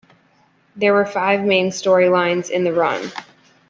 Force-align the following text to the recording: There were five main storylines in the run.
There 0.75 0.93
were 0.95 1.05
five 1.05 1.43
main 1.43 1.69
storylines 1.69 2.49
in 2.49 2.63
the 2.63 2.73
run. 2.73 3.11